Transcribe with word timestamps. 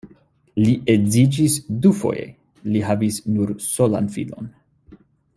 Li 0.59 0.71
edziĝis 0.93 1.57
dufoje, 1.83 2.25
li 2.73 2.81
havis 2.87 3.19
nur 3.35 3.53
solan 3.69 4.09
filon. 4.17 4.49